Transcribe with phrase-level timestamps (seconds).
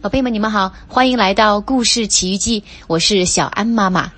[0.00, 4.12] 宝贝们，你们好，欢迎来到《故事奇遇记》，我是小安妈妈。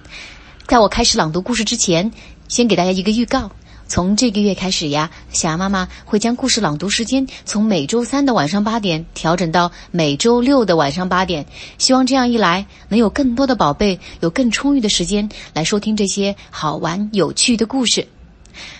[0.66, 2.12] 在我开始朗读故事之前，
[2.48, 3.50] 先给大家一个预告：
[3.88, 11.46] 从这个月开始呀，小安妈妈会将故事朗读时间从每周三的晚上八点调整到每周六的晚上八点。
[11.78, 18.06] 希望这样一来，能有更多的宝贝有更充裕的时间来收听这些好玩有趣的故事。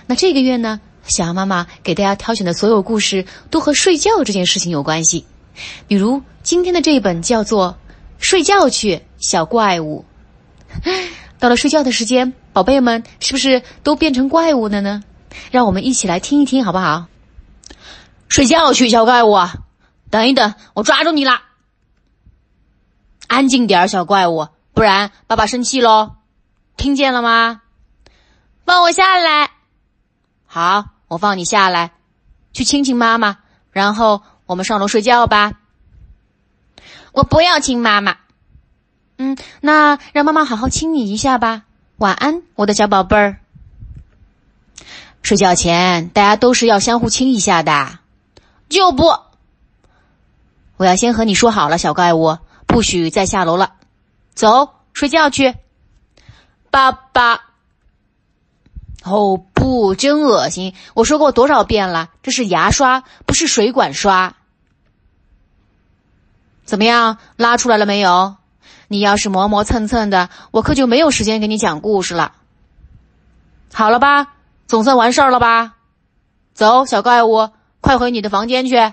[0.06, 5.24] 那这个月呢，小安妈妈给大家挑选的所有故事都和睡觉这件事情有关系。
[5.88, 7.78] 比如今天的这一本叫做
[8.24, 10.04] 《睡觉去，小怪物》。
[11.38, 15.02] 到了睡觉的时间，宝贝们是不是都变成怪物了呢？
[15.50, 17.06] 让我们一起来听一听，好不好？
[18.28, 19.36] 睡觉去，小怪物！
[20.10, 21.42] 等一等，我抓住你啦！
[23.26, 26.16] 安静点儿，小怪物，不然爸爸生气喽！
[26.76, 27.62] 听见了吗？
[28.64, 29.50] 放我下来！
[30.46, 31.92] 好，我放你下来，
[32.52, 33.38] 去亲亲妈妈，
[33.72, 34.22] 然后。
[34.50, 35.52] 我们上楼睡觉吧。
[37.12, 38.16] 我不要亲妈妈。
[39.16, 41.62] 嗯，那让妈妈好好亲你一下吧。
[41.98, 43.38] 晚安，我的小宝贝儿。
[45.22, 48.00] 睡觉前大家都是要相互亲一下的。
[48.68, 49.20] 就不，
[50.76, 53.74] 我要先和你说好了，小怪物，不许再下楼了。
[54.34, 55.54] 走，睡觉去。
[56.72, 57.42] 爸爸。
[59.04, 60.74] 哦不，真恶心！
[60.94, 64.34] 我说过多少遍了，这是牙刷，不是水管刷。
[66.70, 68.36] 怎么样，拉出来了没有？
[68.86, 72.30] 你要是磨磨蹭蹭的，我可就没有时间给你讲故事了。
[73.74, 74.34] 好了吧，
[74.68, 75.74] 总算完事儿了吧？
[76.54, 78.92] 走，小怪物，快回你的房间去。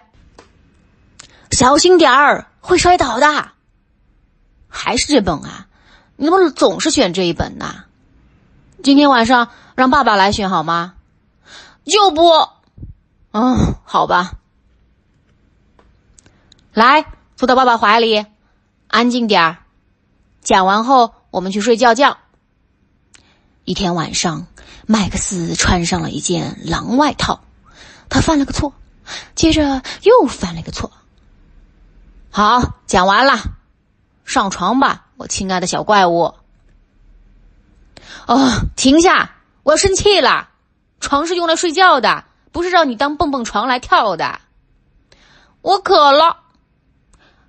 [1.52, 3.50] 小心点儿，会摔倒的。
[4.68, 5.68] 还是这本啊？
[6.16, 7.84] 你怎么总是选这一本呢？
[8.82, 10.96] 今天晚上让爸爸来选好吗？
[11.86, 12.32] 就不。
[13.34, 14.32] 嗯，好吧。
[16.74, 17.06] 来。
[17.38, 18.26] 坐到爸爸怀里，
[18.88, 19.58] 安静点儿。
[20.42, 22.18] 讲完后，我们去睡觉觉。
[23.64, 24.48] 一天晚上，
[24.88, 27.42] 麦克斯穿上了一件狼外套，
[28.10, 28.74] 他犯了个错，
[29.36, 30.92] 接着又犯了一个错。
[32.32, 33.38] 好，讲完了，
[34.26, 36.34] 上床吧，我亲爱的小怪物。
[38.26, 39.36] 哦，停下！
[39.62, 40.50] 我要生气了。
[41.00, 44.42] 床是用来睡觉的，不是让你当蹦蹦床来跳的。
[45.62, 46.38] 我渴了。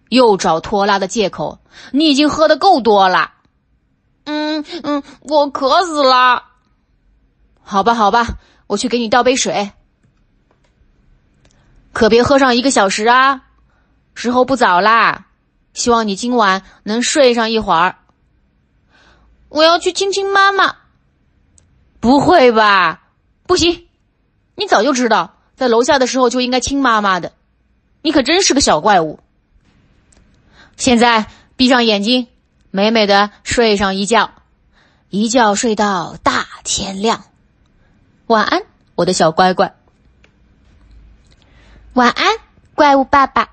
[0.09, 1.59] 又找拖拉的借口，
[1.93, 3.33] 你已经喝的够多了。
[4.25, 6.45] 嗯嗯，我渴死了。
[7.63, 9.73] 好吧好吧，我去给你倒杯水。
[11.93, 13.43] 可别喝上一个小时啊，
[14.15, 15.27] 时候不早啦。
[15.75, 17.97] 希望你今晚能睡上一会儿。
[19.49, 20.77] 我要去亲亲妈妈。
[22.01, 23.03] 不会吧？
[23.47, 23.89] 不行，
[24.55, 27.33] 你早就知道，在楼下的时候就应该亲妈妈的。
[28.03, 29.21] 你可真是个小怪物。
[30.79, 32.29] 现在闭上眼睛，
[32.71, 34.31] 美美的睡上一觉，
[35.11, 37.25] 一觉睡到大天亮。
[38.29, 38.63] 晚安，
[38.95, 39.75] 我的小乖乖。
[41.95, 42.27] 晚安，
[42.77, 43.51] 怪物爸爸。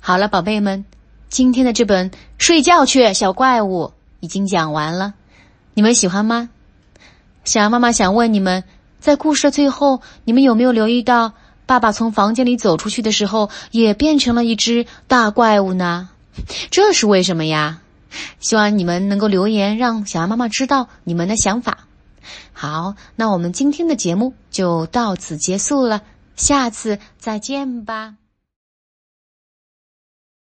[0.00, 0.84] 好了，宝贝们，
[1.28, 3.84] 今天的这本《睡觉去，小怪物》
[4.18, 5.14] 已经讲完了，
[5.74, 6.50] 你们喜欢吗？
[7.44, 8.64] 小羊妈妈想问你们，
[8.98, 11.34] 在故事的最后，你们有没有留意到？
[11.68, 16.08] 爸爸从房间里走出去的时候，也变成了一只大怪物呢，
[16.72, 17.82] 这是为什么呀？
[18.40, 21.80] 希望你们能够留言，让小羊妈妈知道你们的想法。
[22.54, 26.00] 好，那我们今天的节目就到此结束了，
[26.36, 28.14] 下次再见吧。